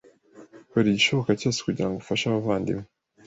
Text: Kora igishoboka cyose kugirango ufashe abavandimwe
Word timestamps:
Kora 0.69 0.87
igishoboka 0.91 1.31
cyose 1.39 1.59
kugirango 1.65 1.95
ufashe 1.99 2.23
abavandimwe 2.27 2.85